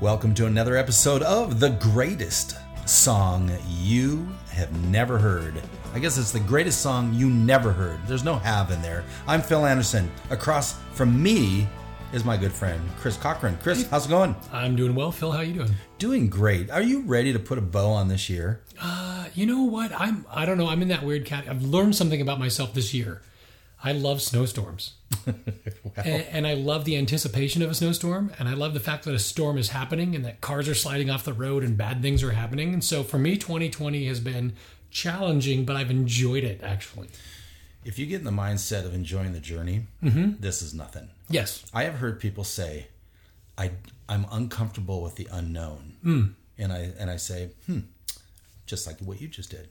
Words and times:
Welcome 0.00 0.34
to 0.34 0.44
another 0.44 0.76
episode 0.76 1.22
of 1.22 1.58
The 1.58 1.70
Greatest 1.70 2.58
Song 2.84 3.50
You 3.80 4.28
Have 4.50 4.70
Never 4.88 5.18
Heard. 5.18 5.62
I 5.94 5.98
guess 5.98 6.18
it's 6.18 6.32
the 6.32 6.40
greatest 6.40 6.82
song 6.82 7.14
you 7.14 7.30
never 7.30 7.72
heard. 7.72 7.98
There's 8.06 8.22
no 8.22 8.34
have 8.34 8.70
in 8.70 8.82
there. 8.82 9.04
I'm 9.26 9.40
Phil 9.40 9.64
Anderson. 9.64 10.10
Across 10.28 10.74
from 10.92 11.22
me 11.22 11.66
is 12.12 12.26
my 12.26 12.36
good 12.36 12.52
friend 12.52 12.78
Chris 12.98 13.16
Cochran. 13.16 13.56
Chris, 13.62 13.88
how's 13.88 14.04
it 14.04 14.10
going? 14.10 14.36
I'm 14.52 14.76
doing 14.76 14.94
well, 14.94 15.10
Phil. 15.10 15.32
How 15.32 15.38
are 15.38 15.44
you 15.44 15.54
doing? 15.54 15.74
Doing 15.96 16.28
great. 16.28 16.70
Are 16.70 16.82
you 16.82 17.00
ready 17.00 17.32
to 17.32 17.38
put 17.38 17.56
a 17.56 17.62
bow 17.62 17.88
on 17.88 18.08
this 18.08 18.28
year? 18.28 18.60
Uh, 18.78 19.28
you 19.34 19.46
know 19.46 19.62
what? 19.62 19.98
I'm. 19.98 20.26
I 20.30 20.44
don't 20.44 20.58
know. 20.58 20.68
I'm 20.68 20.82
in 20.82 20.88
that 20.88 21.04
weird 21.04 21.24
cat. 21.24 21.46
I've 21.48 21.62
learned 21.62 21.96
something 21.96 22.20
about 22.20 22.38
myself 22.38 22.74
this 22.74 22.92
year. 22.92 23.22
I 23.86 23.92
love 23.92 24.20
snowstorms, 24.20 24.94
and, 25.26 26.06
and 26.06 26.44
I 26.44 26.54
love 26.54 26.84
the 26.84 26.96
anticipation 26.96 27.62
of 27.62 27.70
a 27.70 27.74
snowstorm, 27.74 28.32
and 28.36 28.48
I 28.48 28.54
love 28.54 28.74
the 28.74 28.80
fact 28.80 29.04
that 29.04 29.14
a 29.14 29.18
storm 29.20 29.56
is 29.58 29.68
happening 29.68 30.16
and 30.16 30.24
that 30.24 30.40
cars 30.40 30.68
are 30.68 30.74
sliding 30.74 31.08
off 31.08 31.24
the 31.24 31.32
road 31.32 31.62
and 31.62 31.76
bad 31.76 32.02
things 32.02 32.20
are 32.24 32.32
happening. 32.32 32.72
And 32.72 32.82
so 32.82 33.04
for 33.04 33.16
me, 33.16 33.36
2020 33.36 34.08
has 34.08 34.18
been 34.18 34.54
challenging, 34.90 35.64
but 35.64 35.76
I've 35.76 35.92
enjoyed 35.92 36.42
it 36.42 36.64
actually. 36.64 37.10
If 37.84 37.96
you 37.96 38.06
get 38.06 38.18
in 38.18 38.24
the 38.24 38.32
mindset 38.32 38.84
of 38.84 38.92
enjoying 38.92 39.32
the 39.34 39.38
journey, 39.38 39.86
this 40.02 40.62
is 40.62 40.74
nothing. 40.74 41.10
Yes. 41.30 41.64
I 41.72 41.84
have 41.84 41.94
heard 41.94 42.18
people 42.18 42.42
say, 42.42 42.88
"I 43.56 43.70
I'm 44.08 44.26
uncomfortable 44.32 45.00
with 45.00 45.14
the 45.14 45.28
unknown," 45.30 45.94
and 46.58 46.72
I 46.72 46.90
and 46.98 47.08
I 47.08 47.18
say, 47.18 47.50
"Hmm," 47.66 47.82
just 48.66 48.84
like 48.84 48.98
what 48.98 49.20
you 49.20 49.28
just 49.28 49.52
did. 49.52 49.68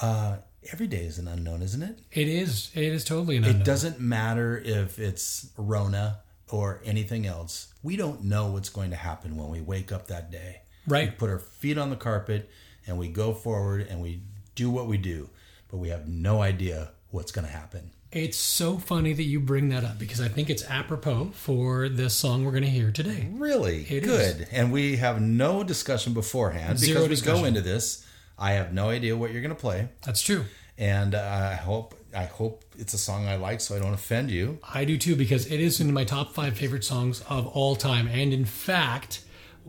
Uh, 0.00 0.36
every 0.72 0.86
day 0.86 1.04
is 1.04 1.18
an 1.18 1.28
unknown, 1.28 1.62
isn't 1.62 1.82
it? 1.82 2.00
It 2.12 2.28
is. 2.28 2.70
It 2.74 2.84
is 2.84 3.04
totally 3.04 3.36
an 3.36 3.44
It 3.44 3.64
doesn't 3.64 4.00
matter 4.00 4.58
if 4.58 4.98
it's 4.98 5.50
Rona 5.56 6.20
or 6.50 6.80
anything 6.84 7.26
else. 7.26 7.72
We 7.82 7.96
don't 7.96 8.24
know 8.24 8.48
what's 8.48 8.68
going 8.68 8.90
to 8.90 8.96
happen 8.96 9.36
when 9.36 9.48
we 9.48 9.60
wake 9.60 9.92
up 9.92 10.08
that 10.08 10.30
day. 10.30 10.62
Right. 10.86 11.10
We 11.10 11.14
put 11.16 11.30
our 11.30 11.38
feet 11.38 11.78
on 11.78 11.90
the 11.90 11.96
carpet 11.96 12.50
and 12.86 12.98
we 12.98 13.08
go 13.08 13.34
forward 13.34 13.86
and 13.88 14.00
we 14.00 14.22
do 14.54 14.70
what 14.70 14.86
we 14.86 14.96
do, 14.96 15.28
but 15.70 15.76
we 15.76 15.90
have 15.90 16.08
no 16.08 16.40
idea 16.40 16.90
what's 17.10 17.32
going 17.32 17.46
to 17.46 17.52
happen. 17.52 17.90
It's 18.10 18.38
so 18.38 18.78
funny 18.78 19.12
that 19.12 19.22
you 19.22 19.38
bring 19.38 19.68
that 19.68 19.84
up 19.84 19.98
because 19.98 20.20
I 20.22 20.28
think 20.28 20.48
it's 20.48 20.64
apropos 20.64 21.32
for 21.34 21.90
this 21.90 22.14
song 22.14 22.42
we're 22.42 22.52
going 22.52 22.62
to 22.62 22.70
hear 22.70 22.90
today. 22.90 23.28
Really 23.32 23.82
It 23.82 24.02
good. 24.02 24.48
And 24.50 24.72
we 24.72 24.96
have 24.96 25.20
no 25.20 25.62
discussion 25.62 26.14
beforehand 26.14 26.78
Zero 26.78 27.02
because 27.06 27.22
we 27.22 27.26
go 27.26 27.44
into 27.44 27.60
this. 27.60 28.06
I 28.38 28.52
have 28.52 28.72
no 28.72 28.90
idea 28.90 29.16
what 29.16 29.32
you're 29.32 29.42
going 29.42 29.54
to 29.54 29.60
play, 29.60 29.88
That's 30.04 30.20
true. 30.22 30.44
and 30.76 31.14
uh, 31.14 31.50
I 31.52 31.54
hope 31.54 31.94
I 32.14 32.24
hope 32.24 32.64
it's 32.78 32.94
a 32.94 32.98
song 32.98 33.26
I 33.28 33.36
like, 33.36 33.60
so 33.60 33.76
I 33.76 33.80
don't 33.80 33.92
offend 33.92 34.30
you. 34.30 34.58
I 34.72 34.84
do 34.86 34.96
too 34.96 35.14
because 35.16 35.46
it 35.50 35.60
is 35.60 35.80
in 35.80 35.92
my 35.92 36.04
top 36.04 36.32
five 36.34 36.56
favorite 36.56 36.84
songs 36.84 37.22
of 37.28 37.46
all 37.48 37.76
time. 37.76 38.08
And 38.08 38.32
in 38.32 38.44
fact, 38.46 39.22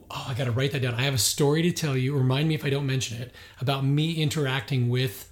oh, 0.10 0.26
I 0.30 0.34
got 0.36 0.46
to 0.46 0.52
write 0.52 0.72
that 0.72 0.82
down. 0.82 0.94
I 0.94 1.02
have 1.02 1.14
a 1.14 1.18
story 1.18 1.62
to 1.64 1.72
tell 1.74 1.98
you. 1.98 2.16
Remind 2.16 2.48
me 2.48 2.56
if 2.56 2.64
I 2.64 2.70
don't 2.70 2.86
mention 2.86 3.22
it 3.22 3.34
about 3.60 3.84
me 3.84 4.14
interacting 4.14 4.88
with 4.90 5.30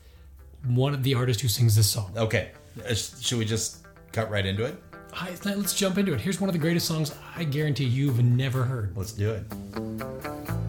one 0.65 0.93
of 0.93 1.03
the 1.03 1.13
artists 1.13 1.41
who 1.41 1.47
sings 1.47 1.75
this 1.77 1.89
song. 1.89 2.11
Okay, 2.17 2.51
Uh, 2.87 2.93
should 2.93 3.37
we 3.39 3.45
just 3.45 3.85
cut 4.11 4.29
right 4.29 4.45
into 4.45 4.65
it? 4.65 4.75
I, 5.13 5.29
let's 5.45 5.73
jump 5.73 5.97
into 5.97 6.13
it. 6.13 6.19
Here's 6.19 6.41
one 6.41 6.49
of 6.49 6.53
the 6.53 6.59
greatest 6.59 6.87
songs 6.87 7.13
I 7.37 7.45
guarantee 7.45 7.85
you've 7.85 8.21
never 8.21 8.63
heard. 8.63 8.91
Let's 8.97 9.13
do 9.13 9.31
it. 9.31 10.66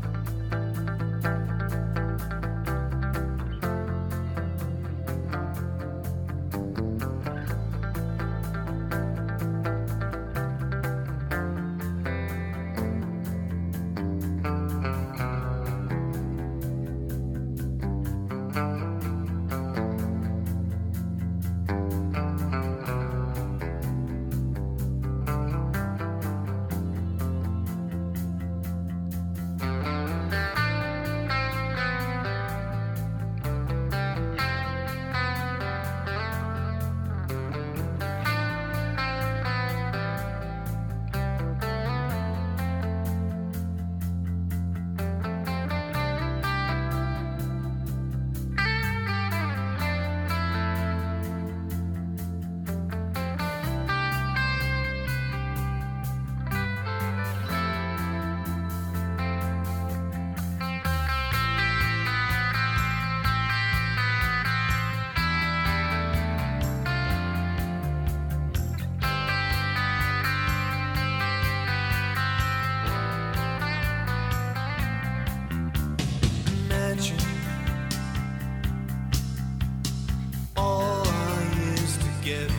Together, 82.29 82.53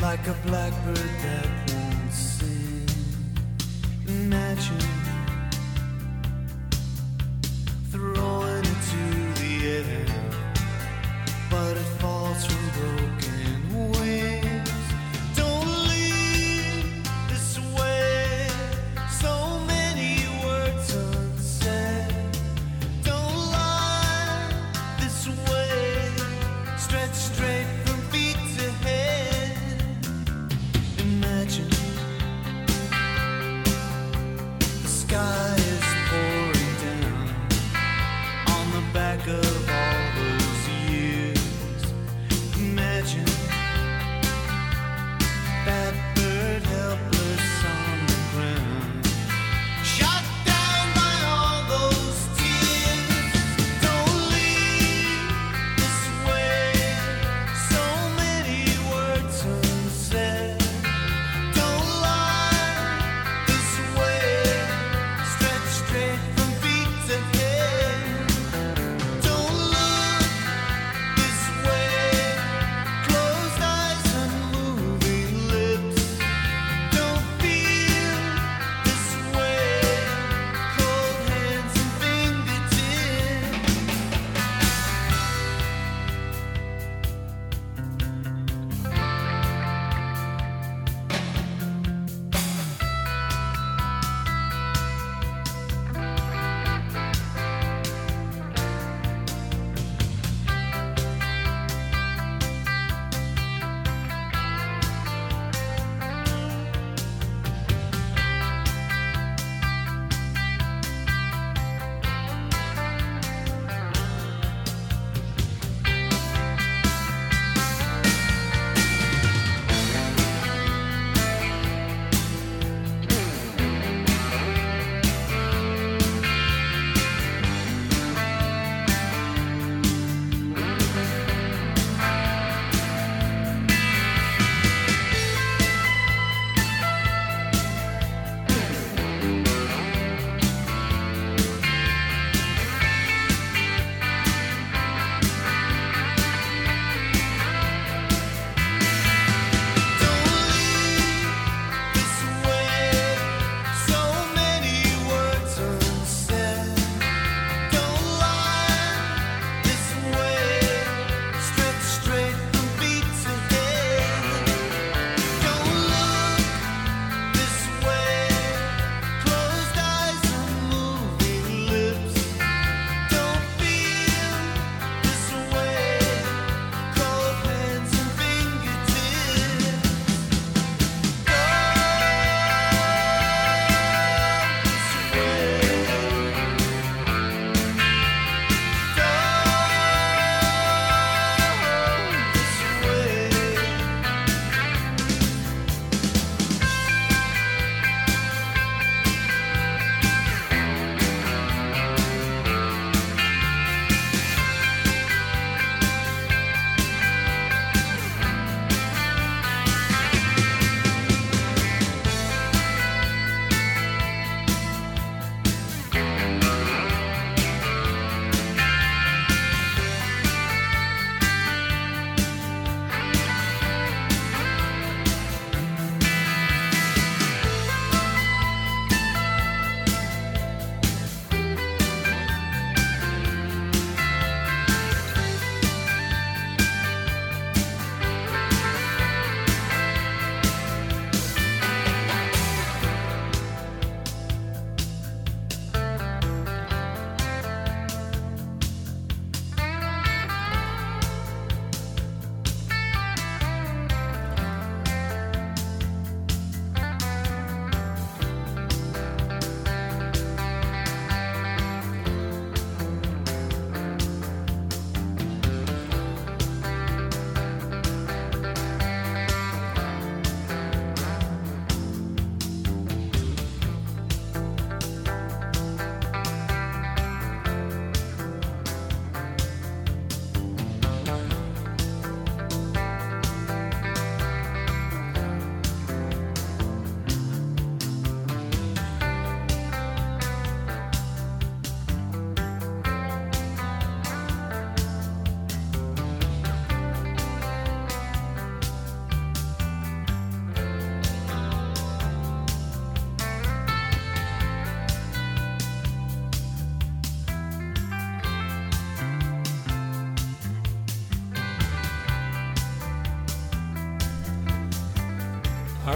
like 0.00 0.26
a 0.26 0.34
blackbird 0.46 0.96
that 0.96 1.46
won't 1.68 2.12
sing. 2.12 2.86
Imagine 4.08 5.03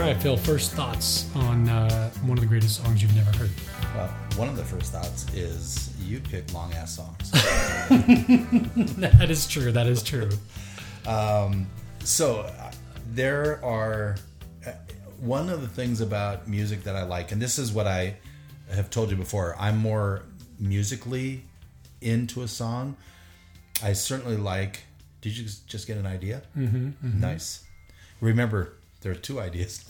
right, 0.09 0.23
Phil. 0.23 0.37
First 0.38 0.73
thoughts 0.73 1.27
on 1.35 1.69
uh, 1.69 2.11
one 2.25 2.38
of 2.38 2.41
the 2.41 2.47
greatest 2.49 2.83
songs 2.83 3.03
you've 3.03 3.15
never 3.15 3.31
heard. 3.37 3.50
Well, 3.95 4.09
one 4.37 4.49
of 4.49 4.57
the 4.57 4.65
first 4.65 4.93
thoughts 4.93 5.27
is 5.35 5.93
you 6.00 6.19
pick 6.21 6.53
long 6.55 6.73
ass 6.73 6.97
songs. 6.97 7.31
that 9.00 9.27
is 9.29 9.47
true. 9.47 9.71
That 9.73 9.87
is 9.87 10.03
true. 10.03 10.31
so 12.05 12.41
uh, 12.41 12.73
there 13.11 13.62
are 13.62 14.17
uh, 14.67 14.71
one 15.21 15.50
of 15.50 15.61
the 15.61 15.69
things 15.69 16.00
about 16.00 16.49
music 16.49 16.85
that 16.85 16.97
I 16.97 17.03
like, 17.03 17.33
and 17.33 17.43
this 17.43 17.59
is 17.59 17.71
what 17.73 17.87
I 17.87 18.17
have 18.71 18.88
told 18.88 19.11
you 19.11 19.17
before. 19.17 19.57
I'm 19.59 19.77
more 19.77 20.23
musically 20.59 21.45
into 22.00 22.43
a 22.43 22.49
song. 22.49 22.97
I 23.83 23.93
certainly 23.93 24.37
like. 24.38 24.85
Did 25.21 25.37
you 25.37 25.45
just- 25.67 25.87
get 25.87 25.97
an 25.99 26.07
idea? 26.07 26.43
Mm-hmm, 26.57 27.21
Nice. 27.21 27.65
Remember, 28.21 28.73
there 29.00 29.12
are 29.12 29.17
two 29.17 29.40
ideas. 29.40 29.85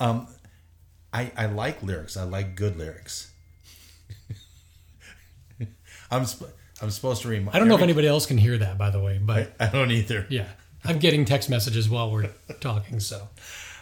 um, 0.00 0.26
I 1.12 1.30
I 1.36 1.46
like 1.46 1.82
lyrics. 1.82 2.16
I 2.16 2.24
like 2.24 2.54
good 2.56 2.76
lyrics. 2.76 3.30
I'm 6.10 6.26
sp- 6.28 6.52
I'm 6.82 6.90
supposed 6.90 7.22
to 7.22 7.28
remind. 7.28 7.54
I 7.54 7.58
don't 7.58 7.68
know 7.68 7.76
if 7.76 7.82
anybody 7.82 8.06
else 8.08 8.26
can 8.26 8.38
hear 8.38 8.58
that, 8.58 8.76
by 8.78 8.90
the 8.90 9.00
way, 9.00 9.18
but 9.22 9.52
I 9.58 9.66
don't 9.68 9.90
either. 9.90 10.26
yeah, 10.28 10.46
I'm 10.84 10.98
getting 10.98 11.24
text 11.24 11.48
messages 11.48 11.88
while 11.88 12.10
we're 12.10 12.30
talking. 12.60 13.00
So 13.00 13.28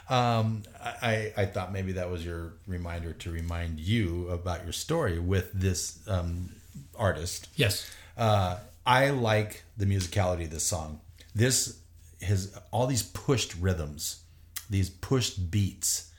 Um, 0.09 0.63
I, 0.81 1.33
I 1.37 1.47
thought 1.47 1.73
maybe 1.73 1.93
that 1.93 2.11
was 2.11 2.25
your 2.25 2.53
reminder 2.67 3.13
to 3.15 3.31
remind 3.31 3.81
you 3.81 4.29
about 4.29 4.65
your 4.65 4.73
story 4.73 5.19
with 5.19 5.51
this 5.53 5.99
um, 6.07 6.51
artist. 6.97 7.49
yes, 7.57 7.91
Uh, 8.17 8.59
I 8.85 9.11
like 9.11 9.63
the 9.77 9.87
musicality 9.87 10.45
of 10.45 10.51
this 10.51 10.65
song. 10.65 11.01
This 11.35 11.79
has 12.23 12.59
all 12.71 12.87
these 12.87 13.03
pushed 13.03 13.55
rhythms, 13.57 14.23
these 14.71 14.91
pushed 14.91 15.51
beats. 15.51 16.11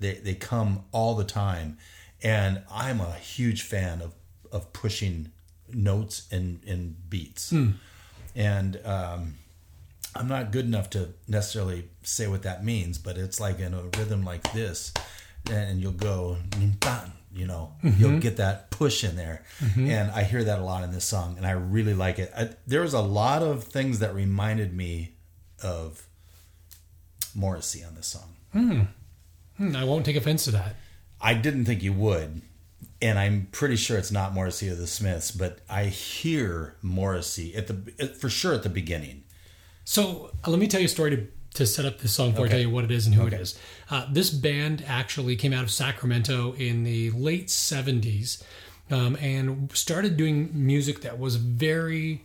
They, 0.00 0.14
they 0.14 0.34
come 0.34 0.84
all 0.92 1.14
the 1.14 1.24
time. 1.24 1.78
And 2.22 2.62
I'm 2.70 3.00
a 3.00 3.12
huge 3.12 3.62
fan 3.62 4.00
of, 4.00 4.14
of 4.50 4.72
pushing 4.72 5.30
notes 5.72 6.26
and, 6.30 6.60
and 6.66 6.96
beats. 7.08 7.50
Hmm. 7.50 7.70
And 8.34 8.80
um, 8.84 9.34
I'm 10.16 10.28
not 10.28 10.52
good 10.52 10.64
enough 10.64 10.90
to 10.90 11.10
necessarily 11.26 11.88
say 12.02 12.26
what 12.26 12.42
that 12.42 12.64
means, 12.64 12.98
but 12.98 13.18
it's 13.18 13.40
like 13.40 13.58
in 13.58 13.74
a 13.74 13.82
rhythm 13.98 14.24
like 14.24 14.52
this, 14.52 14.92
and 15.50 15.80
you'll 15.80 15.92
go, 15.92 16.36
you 17.32 17.46
know, 17.46 17.72
mm-hmm. 17.82 18.00
you'll 18.00 18.20
get 18.20 18.36
that 18.36 18.70
push 18.70 19.02
in 19.02 19.16
there, 19.16 19.44
mm-hmm. 19.58 19.90
and 19.90 20.10
I 20.12 20.22
hear 20.22 20.44
that 20.44 20.60
a 20.60 20.62
lot 20.62 20.84
in 20.84 20.92
this 20.92 21.04
song, 21.04 21.36
and 21.36 21.46
I 21.46 21.52
really 21.52 21.94
like 21.94 22.18
it. 22.18 22.32
I, 22.36 22.50
there 22.66 22.82
was 22.82 22.94
a 22.94 23.00
lot 23.00 23.42
of 23.42 23.64
things 23.64 23.98
that 23.98 24.14
reminded 24.14 24.72
me 24.72 25.13
of 25.64 26.06
Morrissey 27.34 27.82
on 27.82 27.94
this 27.96 28.06
song. 28.06 28.36
Hmm, 29.58 29.74
I 29.76 29.84
won't 29.84 30.04
take 30.04 30.16
offense 30.16 30.44
to 30.44 30.50
that. 30.52 30.76
I 31.20 31.34
didn't 31.34 31.64
think 31.64 31.82
you 31.82 31.92
would, 31.92 32.42
and 33.02 33.18
I'm 33.18 33.48
pretty 33.50 33.76
sure 33.76 33.98
it's 33.98 34.12
not 34.12 34.32
Morrissey 34.34 34.68
or 34.68 34.74
the 34.74 34.86
Smiths, 34.86 35.30
but 35.30 35.60
I 35.68 35.86
hear 35.86 36.76
Morrissey 36.82 37.54
at 37.56 37.66
the 37.66 38.08
for 38.20 38.28
sure 38.28 38.54
at 38.54 38.62
the 38.62 38.68
beginning. 38.68 39.24
So 39.84 40.30
uh, 40.46 40.50
let 40.50 40.60
me 40.60 40.68
tell 40.68 40.80
you 40.80 40.86
a 40.86 40.88
story 40.88 41.10
to, 41.16 41.26
to 41.54 41.66
set 41.66 41.84
up 41.84 41.98
this 41.98 42.12
song 42.12 42.32
for. 42.34 42.40
I 42.40 42.44
Okay. 42.44 42.50
tell 42.52 42.60
you 42.60 42.70
what 42.70 42.84
it 42.84 42.90
is 42.90 43.06
and 43.06 43.14
who 43.14 43.22
Okay. 43.22 43.36
it 43.36 43.40
is. 43.40 43.58
Uh, 43.90 44.06
this 44.12 44.30
band 44.30 44.84
actually 44.86 45.34
came 45.36 45.52
out 45.52 45.62
of 45.64 45.70
Sacramento 45.70 46.52
in 46.54 46.84
the 46.84 47.10
late 47.12 47.48
'70s 47.48 48.42
um, 48.90 49.16
and 49.16 49.70
started 49.72 50.16
doing 50.16 50.50
music 50.52 51.00
that 51.02 51.18
was 51.18 51.36
very 51.36 52.22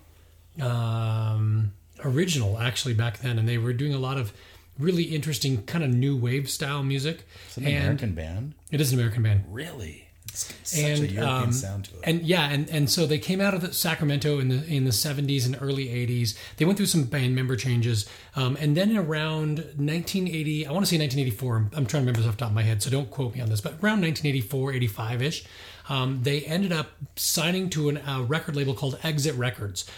um, 0.61 1.73
original, 2.03 2.59
actually 2.59 2.93
back 2.93 3.19
then. 3.19 3.39
And 3.39 3.47
they 3.47 3.57
were 3.57 3.73
doing 3.73 3.93
a 3.93 3.99
lot 3.99 4.17
of 4.17 4.33
really 4.77 5.03
interesting 5.03 5.63
kind 5.63 5.83
of 5.83 5.89
new 5.89 6.15
wave 6.15 6.49
style 6.49 6.83
music. 6.83 7.25
It's 7.47 7.57
an 7.57 7.65
and 7.65 7.77
American 7.77 8.13
band, 8.13 8.55
it 8.71 8.81
is 8.81 8.91
an 8.91 8.99
American 8.99 9.23
band. 9.23 9.43
really. 9.49 10.05
It's 10.31 10.53
such 10.63 10.79
and 10.79 11.03
a 11.03 11.07
European 11.07 11.43
um, 11.43 11.51
sound 11.51 11.85
to 11.85 11.95
it. 11.95 12.01
and 12.03 12.21
yeah, 12.21 12.47
and 12.49 12.69
and 12.69 12.87
so 12.87 13.07
they 13.07 13.17
came 13.17 13.41
out 13.41 13.55
of 13.55 13.61
the 13.61 13.73
Sacramento 13.73 14.37
in 14.37 14.49
the 14.49 14.63
in 14.65 14.85
the 14.85 14.91
seventies 14.91 15.47
and 15.47 15.57
early 15.59 15.89
eighties. 15.89 16.37
They 16.57 16.65
went 16.65 16.77
through 16.77 16.85
some 16.85 17.05
band 17.05 17.33
member 17.33 17.55
changes, 17.55 18.07
um, 18.35 18.55
and 18.59 18.77
then 18.77 18.95
around 18.95 19.73
nineteen 19.77 20.27
eighty, 20.27 20.67
I 20.67 20.71
want 20.71 20.85
to 20.85 20.89
say 20.89 20.99
nineteen 20.99 21.19
eighty 21.19 21.31
four. 21.31 21.57
I'm, 21.57 21.71
I'm 21.73 21.85
trying 21.87 22.03
to 22.03 22.11
remember 22.11 22.19
this 22.19 22.27
off 22.27 22.35
the 22.35 22.41
top 22.41 22.49
of 22.49 22.55
my 22.55 22.61
head, 22.61 22.83
so 22.83 22.91
don't 22.91 23.09
quote 23.09 23.33
me 23.33 23.41
on 23.41 23.49
this. 23.49 23.59
But 23.59 23.73
around 23.81 24.01
1984, 24.01 24.73
85 24.73 25.21
ish, 25.23 25.45
um, 25.89 26.19
they 26.21 26.41
ended 26.41 26.71
up 26.71 26.91
signing 27.15 27.69
to 27.71 27.89
an, 27.89 27.97
a 27.97 28.21
record 28.21 28.55
label 28.55 28.75
called 28.75 28.99
Exit 29.01 29.33
Records. 29.33 29.89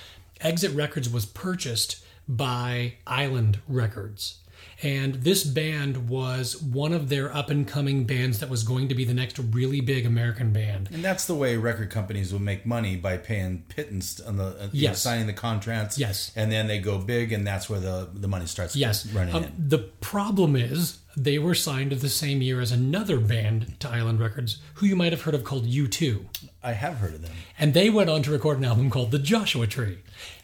Exit 0.44 0.74
Records 0.74 1.08
was 1.08 1.26
purchased 1.26 2.04
by 2.28 2.96
Island 3.06 3.60
Records. 3.68 4.41
And 4.84 5.16
this 5.16 5.44
band 5.44 6.10
was 6.10 6.60
one 6.60 6.92
of 6.92 7.10
their 7.10 7.32
up 7.36 7.50
and 7.52 7.68
coming 7.68 8.06
bands 8.06 8.40
that 8.40 8.50
was 8.50 8.64
going 8.64 8.88
to 8.88 8.96
be 8.96 9.06
the 9.06 9.14
next 9.14 9.38
really 9.38 9.80
big 9.80 10.08
American 10.08 10.52
band. 10.52 10.90
And 10.92 11.04
that's 11.04 11.26
the 11.26 11.36
way 11.36 11.56
record 11.56 11.92
companies 11.92 12.34
will 12.34 12.40
make 12.42 12.66
money 12.66 12.96
by 12.96 13.18
paying 13.18 13.64
pittance 13.70 14.20
on 14.20 14.38
the 14.38 14.44
uh, 14.46 14.70
you 14.72 14.88
know, 14.88 14.94
signing 14.96 15.28
the 15.28 15.34
contracts. 15.34 16.00
Yes. 16.00 16.32
and 16.36 16.52
then 16.52 16.66
they 16.68 16.80
go 16.80 16.98
big, 16.98 17.32
and 17.32 17.46
that's 17.46 17.70
where 17.70 17.80
the 17.80 18.10
the 18.12 18.28
money 18.28 18.48
starts. 18.48 18.76
Yes. 18.76 19.06
running 19.14 19.36
Um, 19.36 19.44
in. 19.44 19.54
the 19.70 19.78
problem 19.78 20.56
is 20.56 20.98
they 21.16 21.38
were 21.38 21.54
signed 21.56 21.92
the 21.92 22.10
same 22.10 22.42
year 22.42 22.60
as 22.62 22.72
another 22.72 23.20
band 23.20 23.80
to 23.82 23.90
Island 23.90 24.20
Records, 24.20 24.58
who 24.76 24.86
you 24.88 24.96
might 24.96 25.12
have 25.12 25.24
heard 25.24 25.36
of 25.36 25.44
called 25.44 25.66
U2. 25.68 26.26
I 26.64 26.72
have 26.72 26.96
heard 26.98 27.14
of 27.14 27.22
them. 27.22 27.34
And 27.60 27.74
they 27.74 27.90
went 27.90 28.10
on 28.10 28.24
to 28.24 28.32
record 28.32 28.58
an 28.60 28.66
album 28.66 28.90
called 28.90 29.12
The 29.12 29.20
Joshua 29.20 29.68
Tree. 29.68 29.98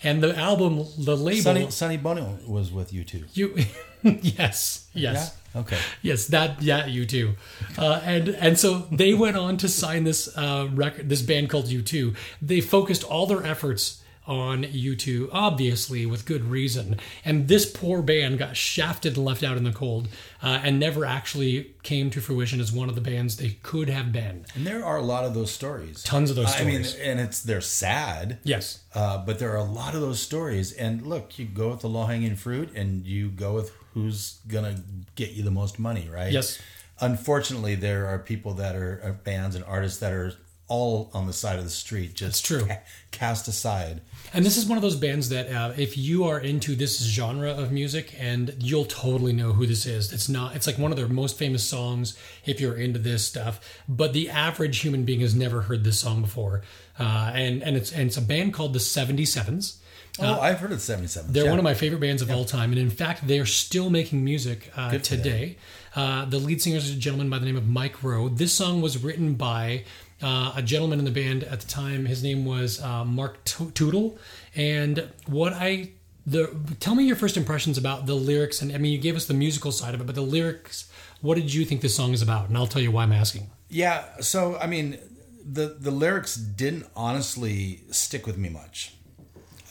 And 0.04 0.22
the 0.22 0.38
album, 0.38 0.86
the 0.98 1.16
label. 1.16 1.42
Sonny 1.42 1.72
Sonny 1.72 1.98
Bono 1.98 2.38
was 2.46 2.72
with 2.72 2.94
you 2.94 3.04
too. 3.04 3.24
You, 3.34 3.56
yes, 4.22 4.88
yes. 4.94 5.36
Yeah. 5.56 5.62
Okay. 5.62 5.78
Yes, 6.04 6.28
that 6.28 6.62
yeah, 6.62 6.86
you 6.86 7.06
too, 7.06 7.34
uh, 7.80 8.00
and 8.04 8.30
and 8.30 8.60
so 8.60 8.88
they 8.92 9.14
went 9.16 9.38
on 9.38 9.58
to 9.58 9.68
sign 9.68 10.04
this 10.04 10.30
uh, 10.38 10.68
record, 10.72 11.10
this 11.10 11.24
band 11.24 11.50
called 11.50 11.66
U2. 11.66 12.16
They 12.42 12.62
focused 12.62 13.04
all 13.04 13.26
their 13.26 13.44
efforts 13.44 14.04
on 14.28 14.64
U2, 14.66 15.30
obviously 15.32 16.06
with 16.06 16.26
good 16.26 16.44
reason. 16.44 17.00
And 17.24 17.48
this 17.48 17.66
poor 17.66 18.02
band 18.02 18.38
got 18.38 18.58
shafted 18.58 19.16
and 19.16 19.26
left 19.26 19.42
out 19.42 19.56
in 19.56 19.64
the 19.64 19.72
cold, 19.72 20.10
uh, 20.44 20.60
and 20.64 20.80
never 20.80 21.06
actually 21.06 21.74
came 21.82 22.10
to 22.10 22.20
fruition 22.20 22.60
as 22.60 22.72
one 22.72 22.90
of 22.90 22.96
the 22.96 23.02
bands 23.02 23.38
they 23.38 23.52
could 23.64 23.88
have 23.90 24.12
been. 24.12 24.46
And 24.54 24.68
there 24.68 24.84
are 24.84 24.98
a 24.98 25.02
lot 25.02 25.24
of 25.24 25.34
those 25.34 25.50
stories. 25.52 26.04
Tons 26.04 26.30
of 26.30 26.36
those 26.36 26.54
stories. 26.54 26.94
I 26.94 26.98
mean, 27.00 27.10
and 27.10 27.20
it's 27.22 27.42
they're 27.42 27.62
sad. 27.62 28.40
Yes, 28.44 28.84
Uh, 28.94 29.18
but 29.26 29.40
there 29.40 29.52
are 29.54 29.58
a 29.58 29.64
lot 29.64 29.96
of 29.96 30.02
those 30.02 30.20
stories. 30.20 30.74
And 30.74 31.08
look, 31.08 31.40
you 31.40 31.46
go 31.46 31.70
with 31.70 31.80
the 31.80 31.90
low 31.90 32.06
hanging 32.06 32.36
fruit, 32.36 32.70
and 32.76 33.08
you 33.08 33.30
go 33.30 33.54
with 33.54 33.72
who's 33.98 34.40
gonna 34.48 34.76
get 35.16 35.32
you 35.32 35.44
the 35.44 35.52
most 35.52 35.80
money, 35.80 36.08
right? 36.12 36.32
Yes. 36.32 36.60
Unfortunately, 37.00 37.76
there 37.76 38.08
are 38.08 38.20
people 38.20 38.54
that 38.56 38.76
are, 38.76 39.02
are 39.04 39.14
bands 39.14 39.56
and 39.56 39.64
artists 39.66 40.00
that 40.00 40.14
are 40.14 40.34
all 40.68 41.10
on 41.14 41.28
the 41.28 41.34
side 41.34 41.58
of 41.58 41.64
the 41.64 41.72
street, 41.72 42.14
just 42.14 42.46
true. 42.46 42.66
ca- 42.66 42.80
cast 43.12 43.48
aside. 43.48 44.02
And 44.34 44.46
this 44.46 44.58
is 44.58 44.66
one 44.66 44.78
of 44.78 44.82
those 44.82 44.96
bands 44.98 45.30
that, 45.30 45.50
uh, 45.50 45.74
if 45.78 45.98
you 45.98 46.26
are 46.26 46.40
into 46.40 46.76
this 46.76 47.00
genre 47.02 47.52
of 47.52 47.72
music, 47.72 48.14
and 48.20 48.54
you'll 48.60 48.86
totally 48.86 49.32
know 49.34 49.54
who 49.54 49.66
this 49.66 49.86
is. 49.86 50.12
It's 50.12 50.28
not. 50.28 50.56
It's 50.56 50.68
like 50.68 50.78
one 50.78 50.92
of 50.92 50.98
their 50.98 51.08
most 51.08 51.38
famous 51.38 51.64
songs. 51.64 52.18
If 52.46 52.60
you're 52.60 52.76
into 52.76 53.00
this 53.00 53.26
stuff, 53.26 53.82
but 53.88 54.14
the 54.14 54.30
average 54.30 54.80
human 54.80 55.06
being 55.06 55.22
has 55.22 55.34
never 55.34 55.62
heard 55.62 55.84
this 55.84 56.00
song 56.00 56.22
before. 56.22 56.62
Uh, 57.00 57.32
and 57.34 57.64
and 57.64 57.78
it's 57.78 57.92
and 57.92 58.08
it's 58.08 58.18
a 58.18 58.22
band 58.22 58.54
called 58.54 58.74
the 58.74 58.80
Seventy 58.80 59.26
Sevens. 59.26 59.82
Oh, 60.20 60.40
I've 60.40 60.60
heard 60.60 60.72
of 60.72 60.78
the 60.78 60.84
seventy 60.84 61.08
seven. 61.08 61.32
They're 61.34 61.50
one 61.50 61.60
of 61.60 61.64
my 61.64 61.74
favorite 61.74 62.00
bands 62.02 62.22
of 62.22 62.32
all 62.32 62.46
time, 62.46 62.72
and 62.72 62.80
in 62.80 62.90
fact, 62.90 63.28
they 63.28 63.40
are 63.40 63.46
still 63.46 63.90
making 63.90 64.24
music 64.24 64.72
uh, 64.76 64.98
today. 64.98 65.58
Uh, 65.96 66.26
the 66.26 66.40
lead 66.40 66.62
singer 66.62 66.78
is 66.78 66.92
a 66.92 66.96
gentleman 66.96 67.30
by 67.30 67.40
the 67.40 67.46
name 67.46 67.58
of 67.58 67.68
Mike 67.68 68.04
Roe. 68.04 68.30
This 68.30 68.54
song 68.54 68.82
was 68.82 69.04
written 69.04 69.34
by 69.36 69.84
uh, 70.22 70.54
a 70.56 70.62
gentleman 70.62 71.00
in 71.00 71.06
the 71.06 71.12
band 71.12 71.44
at 71.44 71.62
the 71.62 71.68
time. 71.68 72.06
His 72.06 72.24
name 72.24 72.46
was 72.46 72.82
uh, 72.82 73.04
Mark 73.06 73.44
To- 73.46 73.72
Tootle. 73.72 74.18
And 74.56 75.10
what 75.28 75.54
I 75.54 75.92
the 76.26 76.56
tell 76.80 76.94
me 76.96 77.06
your 77.06 77.16
first 77.16 77.38
impressions 77.38 77.78
about 77.78 78.06
the 78.06 78.16
lyrics, 78.16 78.62
and 78.62 78.72
I 78.74 78.78
mean, 78.78 78.92
you 78.92 79.00
gave 79.00 79.16
us 79.16 79.26
the 79.26 79.34
musical 79.34 79.72
side 79.72 79.94
of 79.94 80.02
it, 80.02 80.06
but 80.06 80.16
the 80.16 80.22
lyrics. 80.22 80.92
What 81.22 81.36
did 81.36 81.52
you 81.52 81.66
think 81.66 81.82
this 81.82 81.96
song 81.96 82.14
is 82.14 82.22
about? 82.22 82.48
And 82.48 82.58
I'll 82.58 82.68
tell 82.68 82.82
you 82.82 82.92
why 82.92 83.02
I'm 83.02 83.12
asking. 83.12 83.50
Yeah, 83.70 84.04
so 84.20 84.58
I 84.58 84.68
mean, 84.68 85.00
the 85.44 85.76
the 85.80 85.90
lyrics 85.92 86.36
didn't 86.36 86.86
honestly 86.96 87.82
stick 87.90 88.28
with 88.28 88.38
me 88.38 88.50
much. 88.50 88.94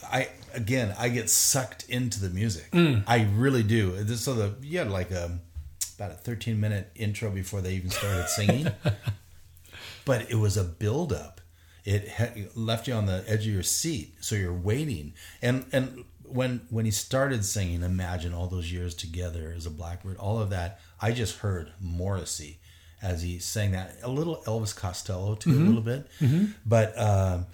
I 0.03 0.29
again, 0.53 0.93
I 0.97 1.09
get 1.09 1.29
sucked 1.29 1.89
into 1.89 2.19
the 2.19 2.29
music. 2.29 2.71
Mm. 2.71 3.03
I 3.07 3.27
really 3.35 3.63
do. 3.63 3.91
This 4.03 4.21
so 4.21 4.33
the 4.33 4.53
you 4.61 4.79
had 4.79 4.89
like 4.89 5.11
a 5.11 5.39
about 5.95 6.11
a 6.11 6.15
thirteen 6.15 6.59
minute 6.59 6.91
intro 6.95 7.29
before 7.29 7.61
they 7.61 7.73
even 7.73 7.89
started 7.89 8.27
singing, 8.29 8.67
but 10.05 10.29
it 10.29 10.35
was 10.35 10.57
a 10.57 10.63
build 10.63 11.13
up. 11.13 11.41
It 11.85 12.57
left 12.57 12.87
you 12.87 12.93
on 12.95 13.05
the 13.05 13.23
edge 13.27 13.47
of 13.47 13.53
your 13.53 13.63
seat, 13.63 14.15
so 14.19 14.35
you're 14.35 14.53
waiting. 14.53 15.13
And 15.41 15.65
and 15.71 16.03
when 16.23 16.61
when 16.69 16.85
he 16.85 16.91
started 16.91 17.45
singing, 17.45 17.81
imagine 17.81 18.33
all 18.33 18.47
those 18.47 18.71
years 18.71 18.93
together 18.93 19.53
as 19.55 19.65
a 19.65 19.71
blackbird, 19.71 20.17
all 20.17 20.39
of 20.39 20.49
that. 20.49 20.79
I 21.01 21.11
just 21.11 21.37
heard 21.37 21.71
Morrissey 21.79 22.59
as 23.01 23.21
he 23.21 23.39
sang 23.39 23.71
that 23.71 23.95
a 24.01 24.09
little 24.09 24.37
Elvis 24.47 24.75
Costello 24.75 25.35
too, 25.35 25.51
a 25.51 25.53
mm-hmm. 25.53 25.67
little 25.67 25.81
bit, 25.81 26.07
mm-hmm. 26.19 26.45
but 26.65 26.97
um, 26.99 27.45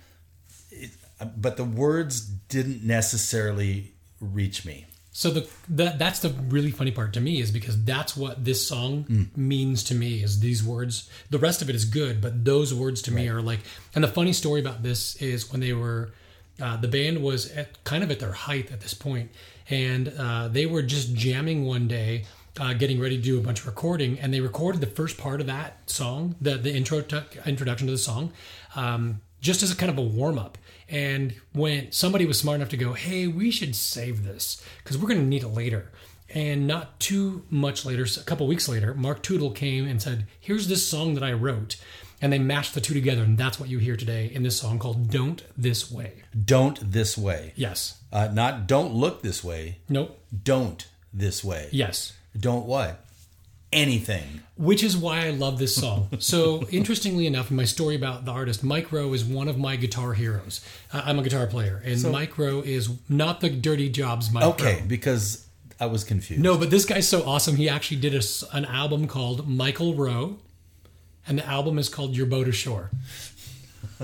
but 1.25 1.58
the 1.58 1.63
words 1.63 2.22
didn't 2.22 2.84
necessarily 2.84 3.94
reach 4.20 4.65
me. 4.65 4.86
So 5.15 5.30
the 5.30 5.48
that 5.70 6.00
that's 6.00 6.20
the 6.20 6.30
really 6.30 6.72
funny 6.72 6.89
part 6.89 7.13
to 7.13 7.22
me 7.22 7.39
is 7.39 7.51
because 7.51 7.84
that's 7.86 8.18
what 8.18 8.44
this 8.44 8.68
song 8.68 9.06
means 9.36 9.84
to 9.86 9.96
me 9.96 10.24
is 10.24 10.39
these 10.39 10.63
words. 10.63 11.08
The 11.30 11.38
rest 11.38 11.62
of 11.62 11.70
it 11.70 11.75
is 11.75 11.86
good, 11.86 12.20
but 12.20 12.44
those 12.44 12.74
words 12.74 13.03
to 13.03 13.12
me 13.12 13.30
are 13.30 13.42
like. 13.42 13.60
And 13.94 14.03
the 14.03 14.08
funny 14.08 14.34
story 14.34 14.60
about 14.60 14.82
this 14.82 15.15
is 15.18 15.51
when 15.51 15.62
they 15.62 15.74
were, 15.74 16.12
uh, 16.60 16.77
the 16.77 16.88
band 16.88 17.22
was 17.22 17.51
at 17.51 17.84
kind 17.84 18.03
of 18.03 18.10
at 18.10 18.20
their 18.20 18.32
height 18.32 18.72
at 18.72 18.82
this 18.82 18.96
point, 18.96 19.30
and 19.70 20.12
uh, 20.18 20.48
they 20.48 20.65
were 20.65 20.82
just 20.82 21.13
jamming 21.13 21.63
one 21.63 21.88
day. 21.88 22.25
Uh, 22.60 22.72
getting 22.72 23.00
ready 23.00 23.18
to 23.18 23.24
do 23.24 23.39
a 23.39 23.42
bunch 23.42 23.62
of 23.62 23.65
recording, 23.65 24.20
and 24.20 24.32
they 24.32 24.39
recorded 24.39 24.80
the 24.80 24.86
first 24.86 25.18
part 25.18 25.42
of 25.42 25.48
that 25.48 25.89
song, 25.89 26.36
the 26.39 26.56
the 26.56 26.72
intro 26.72 27.01
to, 27.01 27.25
introduction 27.48 27.88
to 27.88 27.92
the 27.94 27.98
song, 27.98 28.32
um, 28.75 29.22
just 29.42 29.63
as 29.63 29.72
a 29.72 29.75
kind 29.75 29.92
of 29.92 29.98
a 29.98 30.03
warm 30.03 30.38
up. 30.38 30.60
And 30.93 31.33
when 31.53 31.91
somebody 31.91 32.27
was 32.27 32.39
smart 32.39 32.57
enough 32.57 32.69
to 32.69 32.77
go, 32.77 32.93
hey, 32.93 33.25
we 33.25 33.50
should 33.50 33.75
save 33.75 34.23
this 34.23 34.63
because 34.77 34.95
we're 34.95 35.07
going 35.07 35.21
to 35.21 35.25
need 35.25 35.41
it 35.41 35.47
later. 35.47 35.91
And 36.29 36.67
not 36.67 37.00
too 37.00 37.43
much 37.50 37.83
later, 37.83 38.03
a 38.03 38.23
couple 38.23 38.45
weeks 38.45 38.69
later, 38.69 38.93
Mark 38.93 39.23
Tootle 39.23 39.50
came 39.50 39.88
and 39.88 40.00
said, 40.00 40.27
here's 40.39 40.67
this 40.67 40.85
song 40.85 41.15
that 41.15 41.23
I 41.23 41.33
wrote. 41.33 41.77
And 42.21 42.31
they 42.31 42.38
mashed 42.38 42.75
the 42.75 42.79
two 42.79 42.93
together. 42.93 43.23
And 43.23 43.39
that's 43.39 43.59
what 43.59 43.69
you 43.69 43.79
hear 43.79 43.97
today 43.97 44.27
in 44.31 44.43
this 44.43 44.59
song 44.59 44.77
called 44.77 45.09
Don't 45.09 45.43
This 45.57 45.91
Way. 45.91 46.21
Don't 46.45 46.91
this 46.91 47.17
way. 47.17 47.53
Yes. 47.55 48.00
Uh, 48.12 48.29
not 48.31 48.67
don't 48.67 48.93
look 48.93 49.23
this 49.23 49.43
way. 49.43 49.79
Nope. 49.89 50.19
Don't 50.43 50.88
this 51.12 51.43
way. 51.43 51.69
Yes. 51.71 52.13
Don't 52.39 52.67
what? 52.67 53.03
Anything. 53.74 54.42
which 54.56 54.84
is 54.84 54.96
why 54.96 55.25
I 55.25 55.32
love 55.32 55.58
this 55.60 55.75
song. 55.75 56.10
So, 56.20 56.68
interestingly 56.72 57.25
enough, 57.27 57.50
in 57.50 57.58
my 57.58 57.65
story 57.65 57.96
about 57.96 58.24
the 58.25 58.32
artist, 58.32 58.63
Mike 58.63 58.92
Roe 58.92 59.12
is 59.13 59.25
one 59.25 59.48
of 59.48 59.58
my 59.58 59.75
guitar 59.75 60.13
heroes. 60.13 60.62
I'm 60.94 61.18
a 61.20 61.24
guitar 61.24 61.48
player, 61.48 61.82
and 61.84 62.01
Mike 62.12 62.38
Roe 62.38 62.62
is 62.62 62.89
not 63.10 63.42
the 63.42 63.50
Dirty 63.50 63.89
Jobs 63.89 64.32
Mike 64.32 64.44
Okay, 64.44 64.82
Rowe. 64.82 64.88
because 64.88 65.48
I 65.80 65.88
was 65.88 66.03
confused. 66.03 66.44
No, 66.44 66.56
but 66.58 66.70
this 66.70 66.86
guy's 66.86 67.10
so 67.10 67.24
awesome. 67.25 67.56
He 67.56 67.68
actually 67.68 67.98
did 67.98 68.13
a 68.13 68.22
an 68.56 68.65
album 68.65 69.08
called 69.08 69.48
Michael 69.50 69.96
Roe, 69.96 70.38
and 71.27 71.39
the 71.39 71.46
album 71.48 71.80
is 71.80 71.89
called 71.89 72.15
Your 72.15 72.27
Boat 72.27 72.48
Ashore. 72.48 72.92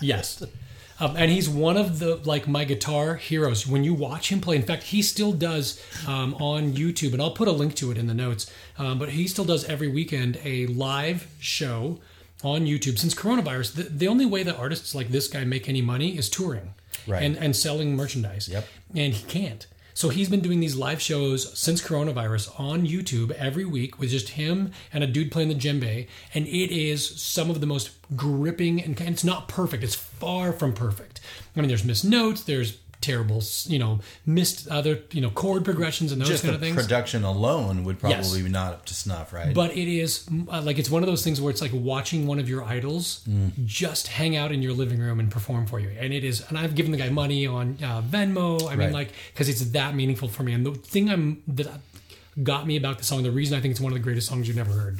yes. 0.00 0.42
Um, 1.00 1.16
and 1.16 1.30
he's 1.30 1.48
one 1.48 1.76
of 1.76 1.98
the 1.98 2.16
like 2.16 2.46
my 2.46 2.64
guitar 2.64 3.14
heroes. 3.16 3.66
When 3.66 3.84
you 3.84 3.94
watch 3.94 4.30
him 4.30 4.40
play, 4.40 4.56
in 4.56 4.62
fact, 4.62 4.84
he 4.84 5.00
still 5.02 5.32
does 5.32 5.82
um, 6.06 6.34
on 6.34 6.72
YouTube, 6.74 7.12
and 7.14 7.22
I'll 7.22 7.30
put 7.30 7.48
a 7.48 7.52
link 7.52 7.74
to 7.76 7.90
it 7.90 7.96
in 7.98 8.06
the 8.06 8.14
notes. 8.14 8.50
Um, 8.78 8.98
but 8.98 9.10
he 9.10 9.26
still 9.26 9.44
does 9.46 9.64
every 9.64 9.88
weekend 9.88 10.38
a 10.44 10.66
live 10.66 11.26
show 11.40 11.98
on 12.44 12.66
YouTube. 12.66 12.98
Since 12.98 13.14
coronavirus, 13.14 13.74
the, 13.74 13.82
the 13.84 14.08
only 14.08 14.26
way 14.26 14.42
that 14.42 14.56
artists 14.56 14.94
like 14.94 15.08
this 15.08 15.26
guy 15.28 15.44
make 15.44 15.68
any 15.68 15.82
money 15.82 16.16
is 16.18 16.28
touring 16.28 16.74
Right. 17.06 17.22
and 17.22 17.36
and 17.36 17.56
selling 17.56 17.96
merchandise. 17.96 18.48
Yep. 18.48 18.66
And 18.94 19.14
he 19.14 19.24
can't. 19.26 19.66
So 20.00 20.08
he's 20.08 20.30
been 20.30 20.40
doing 20.40 20.60
these 20.60 20.76
live 20.76 21.02
shows 21.02 21.58
since 21.58 21.82
coronavirus 21.82 22.58
on 22.58 22.86
YouTube 22.86 23.32
every 23.32 23.66
week 23.66 23.98
with 23.98 24.08
just 24.08 24.30
him 24.30 24.72
and 24.94 25.04
a 25.04 25.06
dude 25.06 25.30
playing 25.30 25.50
the 25.50 25.54
djembe, 25.54 26.08
and 26.32 26.46
it 26.46 26.74
is 26.74 27.20
some 27.20 27.50
of 27.50 27.60
the 27.60 27.66
most 27.66 27.90
gripping 28.16 28.82
and, 28.82 28.98
and 28.98 29.10
it's 29.10 29.24
not 29.24 29.46
perfect. 29.46 29.84
It's 29.84 29.94
far 29.94 30.54
from 30.54 30.72
perfect. 30.72 31.20
I 31.54 31.60
mean, 31.60 31.68
there's 31.68 31.84
missed 31.84 32.06
notes, 32.06 32.44
there's 32.44 32.78
terrible, 33.00 33.42
you 33.66 33.78
know, 33.78 34.00
missed 34.26 34.68
other, 34.68 35.00
you 35.12 35.20
know, 35.20 35.30
chord 35.30 35.64
progressions 35.64 36.12
and 36.12 36.20
those 36.20 36.28
Just 36.28 36.42
kind 36.42 36.54
of 36.54 36.60
things. 36.60 36.76
production 36.76 37.24
alone 37.24 37.84
would 37.84 37.98
probably 37.98 38.18
Yes. 38.18 38.36
be 38.36 38.48
not 38.48 38.72
up 38.74 38.84
to 38.86 38.94
snuff, 38.94 39.32
right? 39.32 39.54
But 39.54 39.76
it 39.76 39.88
is 39.88 40.26
uh, 40.50 40.60
like 40.62 40.78
it's 40.78 40.90
one 40.90 41.02
of 41.02 41.06
those 41.08 41.22
things 41.24 41.40
where 41.40 41.50
it's 41.50 41.62
like 41.62 41.72
watching 41.72 42.26
one 42.26 42.38
of 42.38 42.48
your 42.48 42.62
idols 42.64 43.20
Mm. 43.28 43.52
just 43.64 44.08
hang 44.08 44.36
out 44.36 44.52
in 44.52 44.62
your 44.62 44.72
living 44.74 44.98
room 44.98 45.18
and 45.20 45.30
perform 45.30 45.66
for 45.66 45.80
you. 45.80 45.90
And 45.98 46.12
it 46.12 46.24
is, 46.24 46.42
and 46.48 46.58
I've 46.58 46.74
given 46.74 46.92
the 46.92 46.98
guy 46.98 47.08
money 47.10 47.46
on 47.46 47.78
uh, 47.82 48.02
Venmo. 48.02 48.66
I 48.66 48.70
mean, 48.70 48.78
Right. 48.78 48.92
like, 48.92 49.12
because 49.32 49.48
it's 49.48 49.62
that 49.70 49.94
meaningful 49.94 50.28
for 50.28 50.42
me. 50.42 50.52
And 50.52 50.66
the 50.66 50.72
thing 50.72 51.08
I'm 51.10 51.42
that 51.48 51.68
got 52.42 52.66
me 52.66 52.76
about 52.76 52.98
the 52.98 53.04
song, 53.04 53.22
the 53.22 53.30
reason 53.30 53.56
I 53.56 53.60
think 53.60 53.72
it's 53.72 53.80
one 53.80 53.92
of 53.92 53.98
the 53.98 54.02
greatest 54.02 54.28
songs 54.28 54.46
you've 54.46 54.56
never 54.56 54.72
heard. 54.72 54.98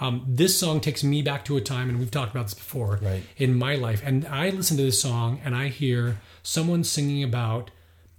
Um, 0.00 0.24
this 0.26 0.58
song 0.58 0.80
takes 0.80 1.04
me 1.04 1.20
back 1.20 1.44
to 1.44 1.58
a 1.58 1.60
time, 1.60 1.90
and 1.90 1.98
we've 1.98 2.10
talked 2.10 2.30
about 2.34 2.46
this 2.46 2.54
before 2.54 2.98
Right. 3.02 3.22
in 3.36 3.54
my 3.58 3.74
life. 3.74 4.02
And 4.04 4.26
I 4.26 4.48
listen 4.48 4.78
to 4.78 4.82
this 4.82 4.98
song 5.00 5.40
and 5.44 5.54
I 5.54 5.68
hear 5.68 6.18
someone 6.42 6.84
singing 6.84 7.22
about 7.22 7.70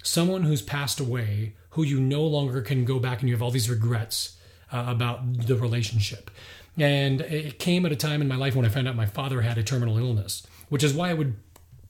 someone 0.04 0.44
who's 0.44 0.62
passed 0.62 1.00
away 1.00 1.54
who 1.72 1.84
you 1.84 2.00
no 2.00 2.24
longer 2.24 2.62
can 2.62 2.86
go 2.86 3.00
back 3.00 3.20
and 3.20 3.30
you 3.30 3.36
have 3.36 3.42
all 3.42 3.51
these 3.51 3.70
regrets 3.70 4.38
uh, 4.72 4.86
about 4.88 5.48
the 5.48 5.56
relationship. 5.56 6.30
And 6.78 7.22
it 7.22 7.60
came 7.60 7.86
at 7.86 7.92
a 7.92 7.96
time 7.96 8.22
in 8.22 8.28
my 8.28 8.36
life 8.36 8.56
when 8.56 8.66
I 8.66 8.70
found 8.70 8.88
out 8.88 8.96
my 8.96 9.06
father 9.06 9.42
had 9.42 9.58
a 9.58 9.63
terminal 9.63 9.98
illness, 9.98 10.46
which 10.70 10.84
is 10.84 10.94
why 10.94 11.10
I 11.10 11.13
would 11.13 11.36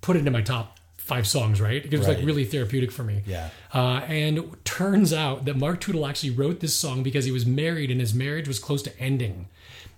put 0.01 0.15
it 0.15 0.19
into 0.19 0.31
my 0.31 0.41
top 0.41 0.79
five 0.97 1.27
songs, 1.27 1.59
right? 1.59 1.83
It 1.83 1.97
was 1.97 2.07
like 2.07 2.19
really 2.23 2.45
therapeutic 2.45 2.91
for 2.91 3.03
me. 3.03 3.23
Yeah. 3.25 3.49
Uh, 3.73 4.01
and 4.07 4.37
it 4.37 4.65
turns 4.65 5.11
out 5.11 5.45
that 5.45 5.57
Mark 5.57 5.81
Tootle 5.81 6.05
actually 6.05 6.29
wrote 6.29 6.59
this 6.59 6.75
song 6.75 7.03
because 7.03 7.25
he 7.25 7.31
was 7.31 7.45
married 7.45 7.91
and 7.91 7.99
his 7.99 8.13
marriage 8.13 8.47
was 8.47 8.59
close 8.59 8.81
to 8.83 8.99
ending. 8.99 9.47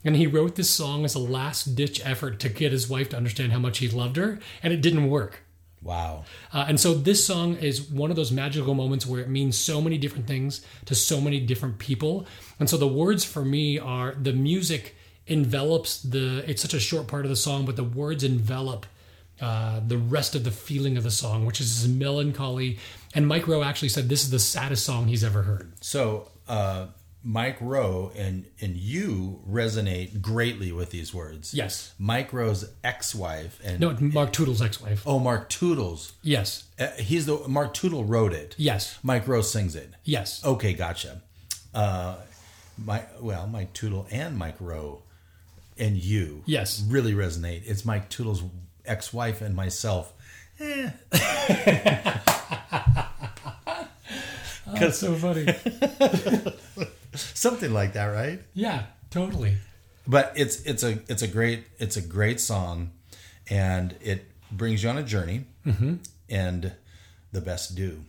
And 0.05 0.15
he 0.15 0.27
wrote 0.27 0.55
this 0.55 0.69
song 0.69 1.05
as 1.05 1.13
a 1.15 1.19
last 1.19 1.75
ditch 1.75 2.05
effort 2.05 2.39
to 2.39 2.49
get 2.49 2.71
his 2.71 2.89
wife 2.89 3.09
to 3.09 3.17
understand 3.17 3.51
how 3.51 3.59
much 3.59 3.77
he 3.77 3.87
loved 3.87 4.17
her, 4.17 4.39
and 4.61 4.73
it 4.73 4.81
didn't 4.81 5.09
work. 5.09 5.43
Wow. 5.83 6.23
Uh, 6.53 6.65
and 6.67 6.79
so 6.79 6.93
this 6.93 7.25
song 7.25 7.57
is 7.57 7.81
one 7.81 8.09
of 8.09 8.15
those 8.15 8.31
magical 8.31 8.73
moments 8.73 9.05
where 9.05 9.21
it 9.21 9.29
means 9.29 9.57
so 9.57 9.81
many 9.81 9.97
different 9.97 10.27
things 10.27 10.65
to 10.85 10.95
so 10.95 11.19
many 11.19 11.39
different 11.39 11.77
people. 11.77 12.25
And 12.59 12.69
so 12.69 12.77
the 12.77 12.87
words 12.87 13.25
for 13.25 13.43
me 13.43 13.79
are 13.79 14.15
the 14.15 14.33
music 14.33 14.95
envelops 15.27 16.01
the, 16.01 16.43
it's 16.49 16.61
such 16.61 16.73
a 16.73 16.79
short 16.79 17.07
part 17.07 17.25
of 17.25 17.29
the 17.29 17.35
song, 17.35 17.65
but 17.65 17.75
the 17.75 17.83
words 17.83 18.23
envelop 18.23 18.85
uh, 19.41 19.81
the 19.85 19.97
rest 19.97 20.35
of 20.35 20.43
the 20.43 20.51
feeling 20.51 20.95
of 20.95 21.03
the 21.03 21.11
song, 21.11 21.45
which 21.45 21.59
is 21.59 21.87
melancholy. 21.87 22.79
And 23.13 23.27
Mike 23.27 23.47
Roe 23.47 23.63
actually 23.63 23.89
said 23.89 24.07
this 24.07 24.23
is 24.23 24.29
the 24.29 24.39
saddest 24.39 24.85
song 24.85 25.07
he's 25.07 25.23
ever 25.23 25.43
heard. 25.43 25.73
So, 25.81 26.29
uh, 26.47 26.87
Mike 27.23 27.57
Roe 27.61 28.11
and 28.17 28.45
and 28.59 28.75
you 28.75 29.41
resonate 29.49 30.21
greatly 30.21 30.71
with 30.73 30.89
these 30.91 31.13
words. 31.13 31.53
Yes. 31.53 31.93
Mike 31.97 32.33
Roe's 32.33 32.65
ex-wife 32.83 33.59
and 33.63 33.79
No, 33.79 33.95
Mark 33.99 34.33
Tootle's 34.33 34.61
ex-wife. 34.61 35.03
oh, 35.05 35.19
Mark 35.19 35.49
Tootle's. 35.49 36.13
Yes. 36.21 36.65
Uh, 36.77 36.87
he's 36.97 37.25
the 37.25 37.47
Mark 37.47 37.73
Tootle 37.73 38.03
wrote 38.03 38.33
it. 38.33 38.55
Yes. 38.57 38.99
Mike 39.03 39.27
Roe 39.27 39.41
sings 39.41 39.75
it. 39.75 39.91
Yes. 40.03 40.43
Okay, 40.43 40.73
gotcha. 40.73 41.21
Uh, 41.73 42.15
my 42.83 43.03
well, 43.21 43.47
Mike 43.47 43.71
Tootle 43.73 44.05
and 44.11 44.37
Mike 44.37 44.57
Roe 44.59 45.01
and 45.77 45.95
you, 45.97 46.43
Yes. 46.45 46.83
really 46.87 47.13
resonate. 47.13 47.61
It's 47.65 47.83
Mike 47.85 48.09
Tootle's 48.09 48.43
ex-wife 48.85 49.41
and 49.41 49.55
myself. 49.55 50.13
Eh. 50.59 50.89
That's 54.79 54.97
so 54.97 55.13
funny. 55.15 55.45
Something 57.15 57.73
like 57.73 57.93
that, 57.93 58.05
right? 58.07 58.41
yeah, 58.53 58.83
totally. 59.11 59.57
But 60.07 60.33
it's 60.35 60.61
it's 60.63 60.83
a 60.83 60.99
it's 61.07 61.21
a 61.21 61.27
great 61.27 61.65
it's 61.77 61.95
a 61.95 62.01
great 62.01 62.39
song, 62.41 62.91
and 63.49 63.95
it 64.01 64.25
brings 64.51 64.83
you 64.83 64.89
on 64.89 64.97
a 64.97 65.03
journey, 65.03 65.45
Mm-hmm. 65.65 65.95
and 66.29 66.73
the 67.31 67.39
best 67.41 67.75
do. 67.75 68.03